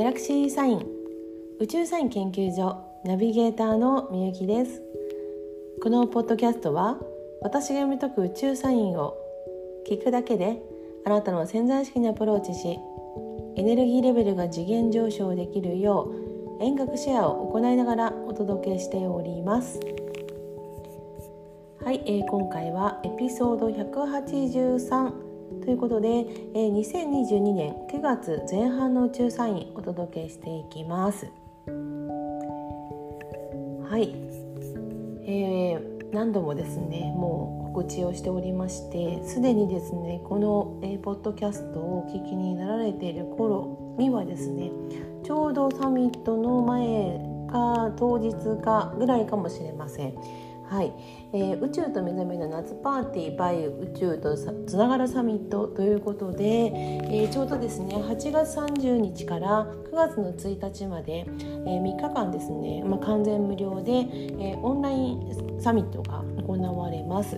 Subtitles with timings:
[0.00, 0.86] ギャラクシーサイン
[1.60, 4.82] 宇宙サイン研究所ナビゲーターのみゆきです。
[5.82, 6.98] このポッドキャストは
[7.42, 9.14] 私が読み解く宇宙サインを
[9.86, 10.62] 聞くだけで
[11.04, 12.78] あなたの潜在意識にアプローチし
[13.56, 16.10] エネルギーレベルが次元上昇できるよ
[16.58, 19.78] う遠隔シェアを行いながらお届けしております。
[21.84, 25.29] はい、えー、今回はエピソード183
[25.62, 31.30] ということで、えー、2022年9月前半の宇宙サインお届けしていきます。
[33.88, 34.14] はい、
[35.26, 44.70] えー、何度もですねもう告知をしておりましてすでにですねこの、えー、ポッドキャストをお聞きになられている頃にはですね
[45.24, 50.14] ちょうどサミットの前か当日かぐらいかもしれません。
[50.70, 50.92] はい、
[51.32, 67.36] えー、宇宙と目覚めの夏パーティー by 宇宙とつながるサミットということで、えー、ちょうどですね8月30日から9月の1日まで、えー、3日間ですね、まあ、完全無料で、えオンラインサミットが行われます。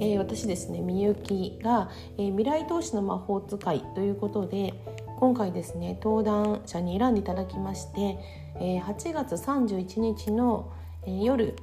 [0.00, 4.74] えー、私ですねみゆきが、えー、未来投資の魔法使いということで
[5.18, 8.16] 今回ですね登壇者に選んでいただきまして、
[8.60, 10.72] えー、8月31日の、
[11.04, 11.56] えー、夜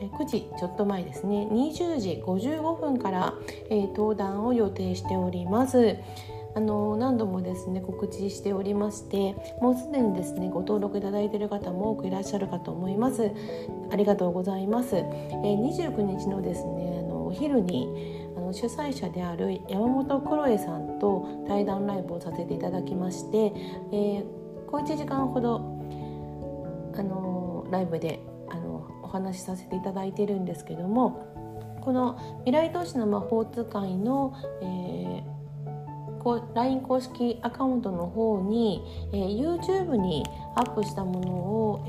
[0.00, 1.48] 9時ちょっと前ですね。
[1.50, 3.34] 20時55分から、
[3.70, 5.96] えー、登壇を予定しております。
[6.56, 13.30] あの何度もですね告知しておりましてもうすでにですねご登録いただいている方も多くいらっしゃるかと思います。
[13.90, 23.52] ありがとうございます、えー、29日のですねあのお昼にあの主催者である山本クロエさんと対談ライブをさせていただきまして、
[23.92, 24.24] えー、
[24.66, 25.56] 小1時間ほど
[26.96, 40.24] あのライブであのお話しさせていただいてるんですけどもこの未来投資の魔法使いの、えー、LINE 公式アカウントの方に、えー、YouTube に
[40.56, 41.84] アップしたものを、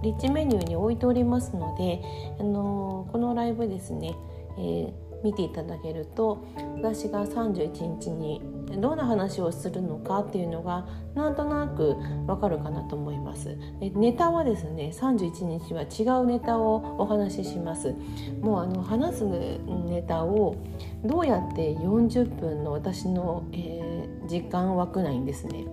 [0.00, 2.00] ー、リッチメニューに置いておりますので、
[2.40, 4.14] あのー、このライブですね、
[4.58, 8.40] えー見ていただけると私が31日に
[8.74, 11.96] どんな話をするのかっていうのがなんとなく
[12.26, 13.56] わかるかなと思います。
[13.80, 17.94] ネタはですね31日は違うネタをお話しします。
[18.40, 20.56] もうあの話すネタを
[21.04, 25.64] どうやって40分の私の、えー、時間枠内にですね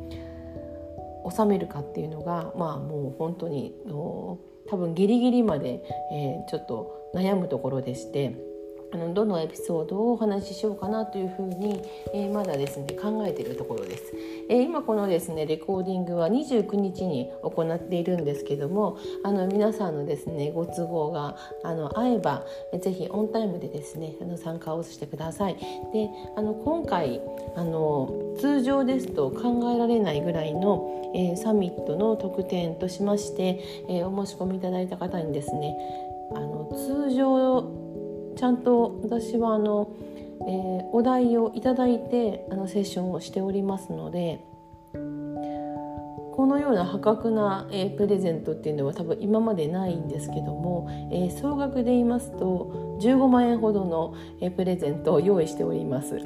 [1.30, 8.53] 収めるかっていうのがまあもう本当に多分ギリギリまで、えー、ちょっと悩むところでして
[8.94, 11.82] あのどのエピソードをお話ししようかなというふうに、
[12.14, 14.04] えー、まだですね考えているところです、
[14.50, 22.46] えー、今このですねレコーディングは29日に行っているんですけどもあの皆さんのですねご都合があの合えば
[22.80, 25.56] ぜひオンタイムでですねあの参加をしてください。
[25.56, 27.20] であの今回
[27.56, 35.76] あの通常ですと考えられないぐらいの、えー、サミットの特典としまして、えお申し込みいただいた方にですね
[36.36, 37.83] あの通常
[38.36, 39.96] ちゃんと私はあの、
[40.42, 44.46] えー、お題をいただいてあのセッションをしておりますので
[46.36, 56.20] このような破格な、えー、プレゼントっていうのは多分今までないんですけども、えー、総額で言いますと15万円ほどの、えー、プレゼントを用意しております。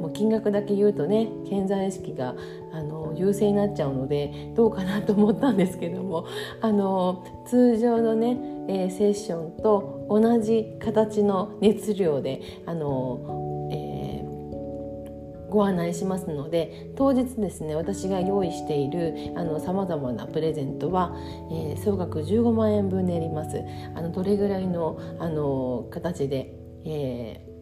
[0.00, 2.34] もう金額だけ言うとね潜在意識が
[2.72, 6.26] あの優勢になっちゃうのでどうかなと思ったんですけども
[6.60, 8.36] あの通常のね、
[8.68, 19.32] えー、セッションと同じ形の熱量であの、えー、ご案内しますので当日ですね私が用意している
[19.64, 21.14] さまざまなプレゼントは、
[21.50, 23.62] えー、総額15万円分になります。
[23.94, 27.52] あのどれぐらいのあの形で、えー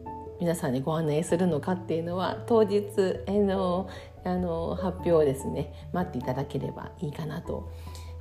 [0.41, 2.83] 皆さんにご案内するのかっていうのは当日
[3.29, 3.89] の
[4.25, 7.71] あの発表をですね待っていただければいいかなと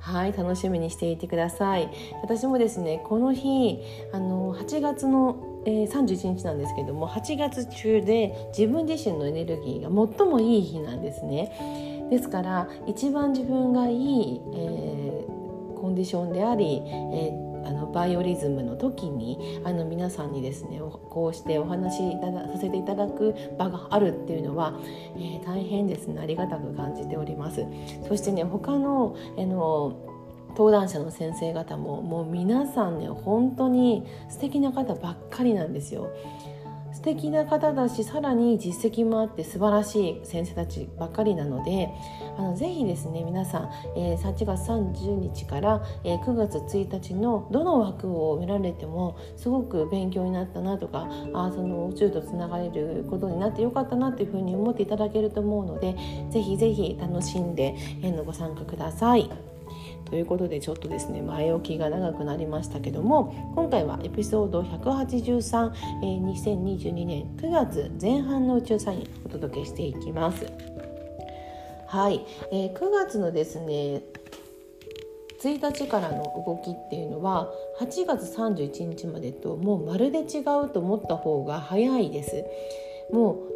[0.00, 1.90] はい楽しみにしていてください。
[2.22, 3.78] 私もですねこの日
[4.12, 12.08] あの8月の、えー、31日なんですけども8月中で自分自身のエネルギーが最もいい日なんですね。
[12.10, 24.78] ですから一番自分がいい、えー、コンディションであり、えーあのバイオリズムの時にあの皆さんにですねこうしてお話しさせていただく場があるっていうのは、
[25.16, 26.20] えー、大変ですね。
[26.20, 27.64] ありがたく感じております。
[28.08, 29.96] そしてね他のあの
[30.50, 36.10] 登壇者の先生方ももう皆さんね本当に素敵な方ばっかりなんですよ。
[36.92, 41.88] 素敵な方だしさらに実績もあって素晴らしい先生たちばっかりなので
[42.36, 55.94] あのぜひですね皆さん、えー、8月30日から、えー、9月1日のどの枠を見られてもすごく勉強になったなとかあその宇宙とつながれることになってよかったなっていうふうに思っていただけると思うので
[56.30, 59.49] ぜひぜひ楽しんで、えー、のご参加ください。
[60.06, 70.46] ということでちょっとですね前置きが長くなりましたけども今回はエピソード183、えー、2022年9月前半の宇宙サインお届けしていきます。
[71.86, 74.02] はい、えー、9月のですね
[75.42, 77.50] 1日からの動きっていうのは
[77.80, 82.44] 8月31日までともうまるで違うと思った方が早いです。
[83.12, 83.49] もう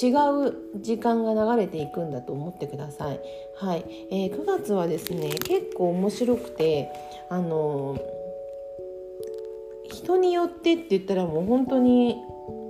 [0.00, 0.10] 違
[0.48, 3.20] う時間が流れていくんだと思ってください。
[3.56, 6.90] はい、えー、9月はですね結構面白くて
[7.30, 7.96] あの
[9.84, 12.16] 人によってって言ったらもう本当に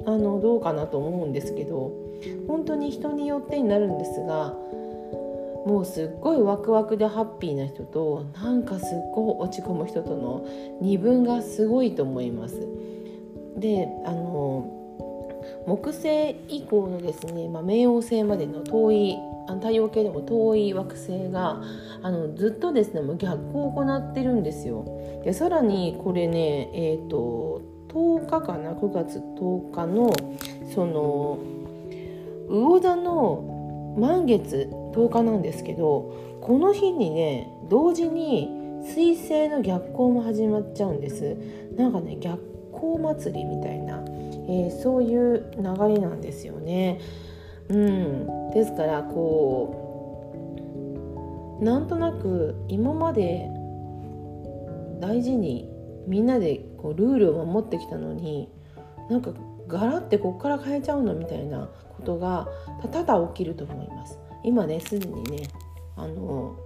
[0.07, 1.93] あのどうかなと思うんですけど
[2.47, 4.55] 本当に人によってになるんですが
[5.67, 10.47] もうすっごいワクワクでハッピーな人となんかすっごい落ち込む人との
[10.83, 12.69] 二分がすごいと思います。
[13.57, 14.84] であの
[15.67, 19.17] 木星以降のですね、まあ、冥王星までの遠い
[19.61, 21.63] 太陽系でも遠い惑星が
[22.03, 24.85] あのずっとですね逆行を行ってるんですよ。
[25.25, 30.13] でさらにこれねえっ、ー、と10日かな？9月10日の
[30.75, 31.39] その
[32.49, 38.49] 魚座の満月10日なんですけどこの日にね同時に
[38.85, 41.37] 水星の逆行も始まっちゃうんです
[41.77, 42.39] なんかね逆
[42.73, 44.04] 行祭りみたいな
[44.49, 45.63] えー、そういう流
[45.95, 47.01] れなんですよね。
[47.69, 49.81] うん、ですからこ
[51.61, 53.49] うなんとなく今まで
[55.01, 55.69] 大事に
[56.07, 58.51] みんなでこうルールを守ってきたのに
[59.09, 59.33] なんか
[59.67, 62.49] ガラってこっから変えちゃうのみたいなことが
[62.93, 64.19] ただ起きると思います。
[64.43, 65.49] 今ねすでにね
[65.97, 66.59] あの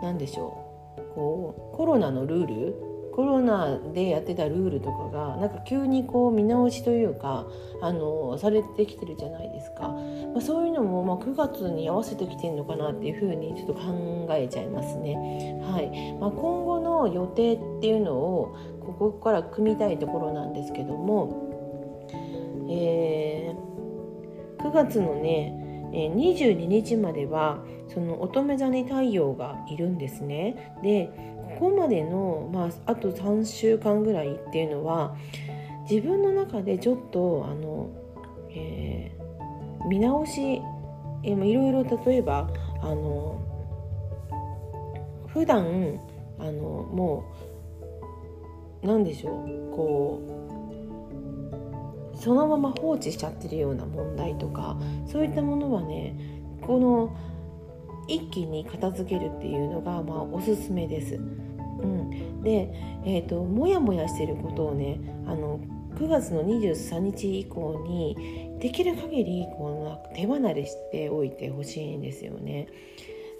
[0.00, 2.87] 何でしょうこうコロナのルール
[3.18, 7.48] コロナでやってたルールとかがなんか急にこう見直しというか
[7.82, 15.60] あのされてきてるじゃないですか、まあ、そういうのもまあ9月に合わせてきてるのかなっていうふうにちょっと考えちゃいますね。
[15.64, 18.56] はいまあ、今後の予定っていうのを
[18.86, 22.06] ここから組みたいところなんですけども、
[22.70, 30.72] えー、9月のね22日まではその乙女座に太陽がいるんですね。
[30.84, 31.10] で
[31.58, 35.16] ここまでの、まあ、あと3週間ぐらいっていうのは
[35.90, 37.90] 自分の中でちょっとあの、
[38.50, 40.62] えー、見直し、
[41.24, 42.48] いろいろ例えば
[42.80, 43.42] あの
[45.26, 45.98] 普段
[46.38, 47.24] あのも
[48.82, 50.22] う何でしょうこ
[52.14, 54.78] うそのまま放置しちゃってるような問題とか
[55.10, 56.16] そういったものはね
[56.60, 57.16] この
[58.06, 61.18] 一気に片付けるっていうのがまあおすすめです。
[62.42, 62.72] で、
[63.04, 65.60] えーと、もやもやしてることをねあの
[65.96, 72.68] 9月の23日以降にできる限りこの手離れしておいてほしいんですよね。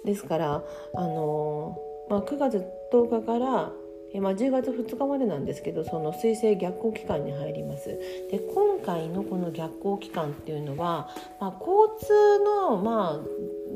[0.05, 0.63] ですから
[0.95, 1.77] あの、
[2.09, 3.71] まあ、9月10日から
[4.11, 7.89] えまあ、10月2日までなんですけどその水星逆行期間に入ります
[8.31, 11.09] で今回のこの逆行期間っていうのは、
[11.39, 13.19] まあ、交通の、まあ、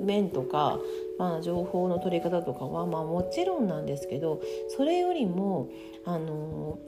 [0.04, 0.80] 面とか、
[1.18, 4.42] まあ、情報の取り方とかは、まあ、もちろんなんですけど
[4.76, 5.70] それよりも
[6.06, 6.80] あの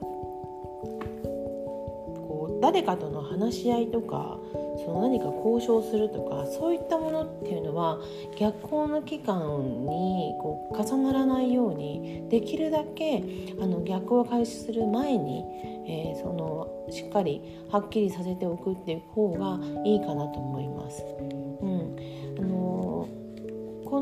[2.28, 4.40] こう誰かとの話し合いとか
[4.84, 8.00] その何か交渉するとかそういったものっていうのは
[8.38, 13.24] 逆行の期間にこう重ならないようにできるだけ
[13.62, 15.44] あの逆行を開始する前に、
[15.88, 17.42] えー、そのしっかり
[17.72, 21.45] はっきりさせておくっていう方がいいかなと思います。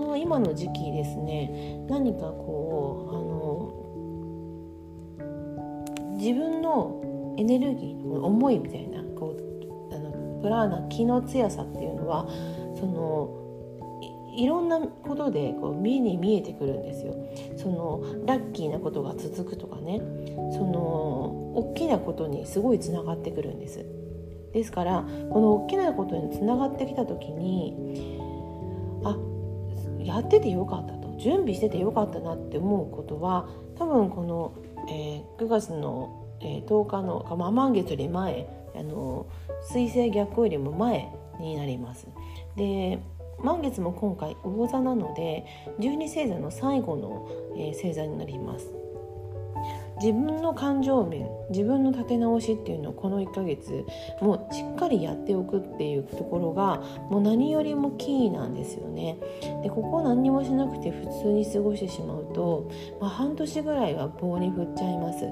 [0.03, 3.17] の、今の時期ですね何かこうあ
[6.09, 12.27] の自分のエネルギーの思いみたいなこうあのプラーナ気の強さっていうのは
[12.79, 13.39] その
[14.35, 17.13] いろんなことでこう目に見えてくるんですよ。
[17.57, 19.99] そのラッキーなことが続くとかね
[20.53, 23.85] その大きなことにすごいつながってくるんです。
[24.53, 28.22] ですからこの大きなことにつながってきた時に
[30.03, 34.53] やっててよかったと準備しててよかったなって思うことは多分この、
[34.89, 39.27] えー、9月の、えー、10日の、まあ、満月より前あの
[39.71, 42.07] 水星逆よりも前になります。
[42.55, 42.99] で
[43.39, 45.45] 満月も今回魚座なので
[45.79, 48.82] 12星座の最後の、えー、星座になります。
[50.03, 53.85] 自分の感情面自分の立て直しっていうのをこの1ヶ月
[54.19, 59.17] もうしっかりやっておくっていうところがもう何よりもキーなんですよね。
[59.63, 62.69] でここ何もしなくて普通に過ごしてしまうと、
[62.99, 65.25] まあ、半年ぐらいは棒に振っちゃいます。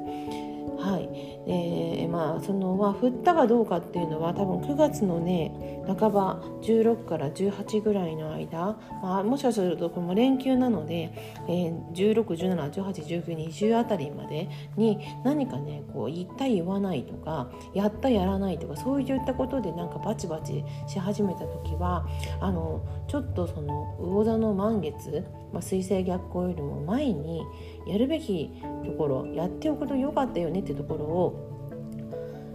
[0.82, 1.08] はい、
[1.48, 11.12] えー、まあそのまあ振ったかどうかっていうのは多分9月のね半ば16から18ぐらいの間、まあ、もしかするとこの連休なので、
[11.48, 22.06] えー、1617181920あたりまでに何かねこう言った言わないとかやったやらないとかそういったことでなんかバチバチし始めた時は
[22.40, 27.44] あのちょっとその魚座の満月、まあ、水星逆行よりも前に
[27.88, 28.52] やるべき
[28.86, 31.52] ところやっておくとよかったよねっていうところを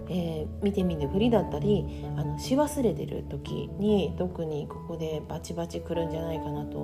[0.09, 1.85] えー、見てみるふりだったり
[2.17, 6.79] あのし忘れてる時に特にここでバチバチくるんじゃないかなと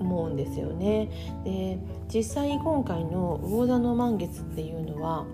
[0.00, 1.08] 思うんですよね。
[1.44, 1.78] で
[2.12, 5.26] 実際今回の魚座の満月っていうのは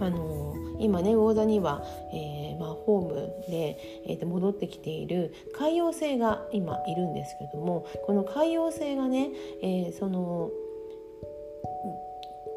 [0.00, 3.14] あの今ね魚座には、えー、まあ、ホーム
[3.48, 9.30] で、えー、と戻ってきている海洋星が今いるんですけどもこの海洋星がね、
[9.62, 10.50] えー、その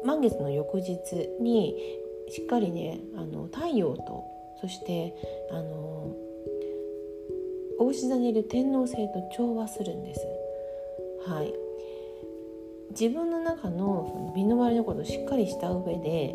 [0.04, 0.96] 満月の翌日
[1.40, 1.76] に
[2.28, 4.24] しっかりねあの太陽と
[4.60, 5.14] そして
[5.50, 6.14] あの
[7.78, 10.20] お牛座にいる天王星と調和するんです。
[11.26, 11.52] はい、
[12.90, 16.34] 自分の中のその身の回りのことをしっかりした上で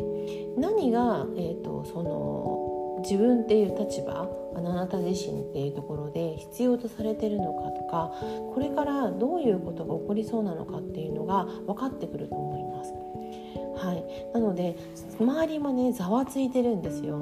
[0.56, 8.12] 何が、えーと、その自分っていう立場あなた自身っていうところで必要とされてるのかとか
[8.54, 12.61] これからどういうことが起こりそうなのかっていうのが分かってくると思います。
[13.82, 14.76] はい、なので
[15.18, 17.18] 周りもねざわついてるんですよ。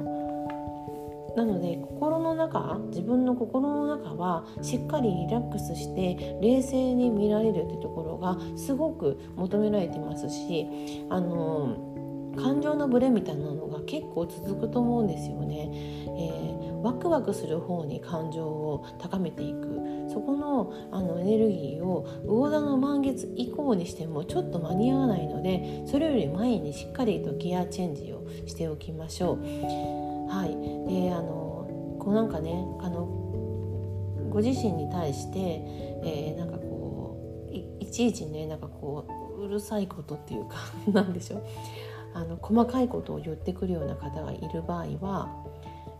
[1.35, 10.67] なので心の中自分の心の中はしっかりリラックスして冷静に見られるってところがすごく求められてますし
[11.09, 11.77] あの
[12.35, 15.69] 感情のブレみたいなのが結構続くと思うんですよね。
[15.73, 19.67] えー、ワクワクする方に感情を高めていく
[20.11, 29.37] そこのあのエネルギーを魚座の満月以降にしてもちょっと間に合わないのでそれより前にしっかりとギアチェンジをしておきましょう。
[30.29, 30.49] はい、
[30.93, 32.51] であのこうなんかね
[32.81, 33.05] あの
[34.31, 39.05] ご自身に対して、えー、なんかこういちいちねなんかこ
[39.37, 40.55] ううるさいことっていうか
[40.91, 41.43] なんでしょう
[42.13, 45.29] あの細かいことを言ってくるような方がいる場合は、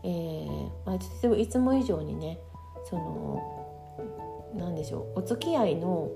[0.04, 2.40] えーまあ、いつも以上にね
[2.86, 3.61] その
[4.56, 6.10] 何でしょうお付き合いの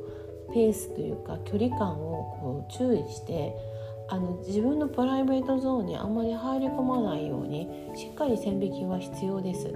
[0.54, 3.54] ペースというか距離感をこう注意して
[4.08, 9.74] あの自分のプライベートゾーンにあんまり入り込まないようにしっかり線引きは必要です。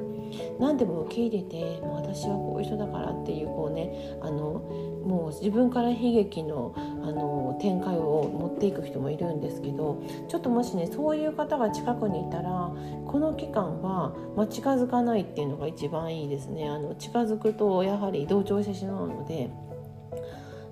[0.59, 4.61] 何でも受け入れてもう私はこういう人だからっていうこうねあの
[5.05, 12.71] もう自分から悲劇のあの展開を持っていく人もいるんですけどちょっともしねそういう方が近くにいたら
[13.07, 16.69] この期間は、まあ、近づかないっていうのが一番いいですね。
[16.69, 19.49] あの近づくとやはり同調してしまうので。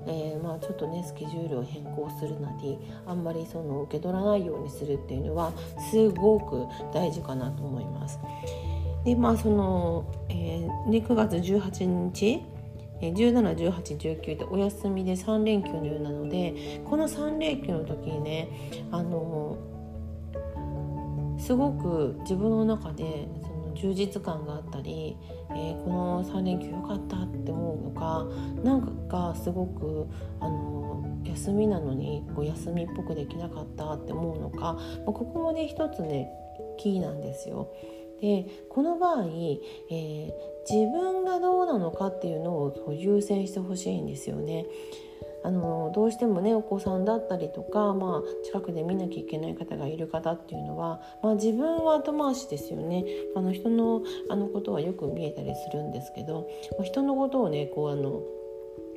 [0.10, 5.52] えー、まあ、ちょっとねスケジュールを変更するなりあんまりその受け取らないようにするっていうのは
[5.92, 8.18] すごく大事かなと思います。
[9.08, 12.44] でまあその、えー、で9月18日
[13.00, 18.50] 171819でお休みで3連休のようなのでこの3連休の時にね
[18.92, 19.58] あの
[21.40, 25.16] すごく自分の中でその充実感があったり、
[25.52, 28.28] えー、この3連休良かったって思うのか
[28.62, 30.06] なんかすごく
[30.42, 36.30] あの休みなのにこう休みっぽくできなかったって思うのか、まあ、ここもね一つね
[36.78, 37.72] キーなんですよ。
[38.22, 40.32] でこの場合、えー、
[40.70, 44.66] 自分がどうなのかっていうのを優先してほしいんですよね。
[45.44, 53.06] あのどうしてもねお子さんだったりとか、まあ、近くで見なきゃいけない方がいる方っていうのは、まあ、自分は後回しですよね
[53.36, 56.50] あの人のあのことはよく見えたりするんですけど
[56.84, 58.22] 人のことをねこうあの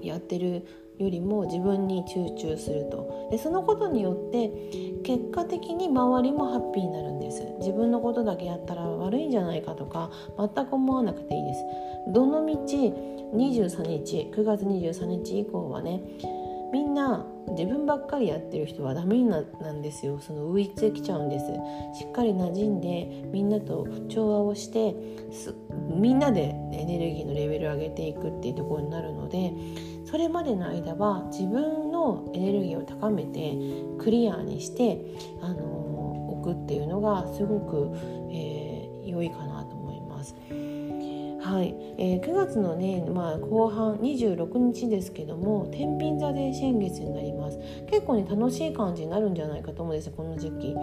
[0.03, 0.67] やってる
[1.03, 3.29] よりも自分に集中すると。
[3.31, 4.51] でそのことによって
[5.03, 7.43] 結果的に周りもハッピーになるんです。
[7.59, 11.65] 自分のことだけやったら悪いんじゃないかとか全く思わなくていいです。
[12.13, 12.77] どのみち
[13.35, 16.03] 23日9月23日以降はね
[16.73, 19.41] みんな自分ばっかりやってる人はダメな
[19.73, 20.19] んですよ。
[20.21, 21.47] その浮いてきちゃうんです。
[21.99, 24.95] しっかり馴染んでみんなと調和をして
[25.93, 29.53] みんなでエネルギーのレベルを上げていくっていうところになるので
[30.11, 33.55] それまでの間は自分のエネルギーを高めて
[34.03, 34.99] クリアにして
[35.41, 37.91] あの置くっていうのがすごく、
[38.33, 40.35] えー、良いかなと思います。
[41.43, 47.40] はい、えー、9月のね、まあ、後半26日ですけども天秤座で新月になります
[47.91, 50.75] 結構ね楽しい感じになるんじゃないかと思うんですよこの時期。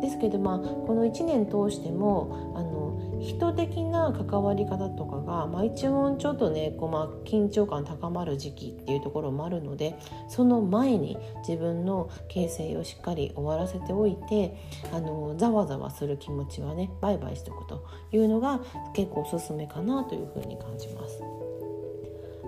[0.00, 9.98] ですけどまあこの1年通してもあの人的な関わり方とかが、まあ、一応ちょっとねこう、まあ、緊張感高まる時期っていうところもあるので
[10.28, 14.56] その前に自分の形成をしっかり終わらせておいて
[14.92, 18.60] あのざわざわする気持ちはねバイバイしておくというのが
[18.94, 21.45] 結構おすすめかなというふうに感じます。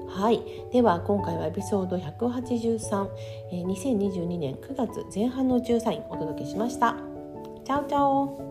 [0.09, 3.09] はい、では今回はエピソード183、
[3.53, 6.97] えー、2022年9月前半の13位お届けしました。
[7.65, 8.48] チャオチャオ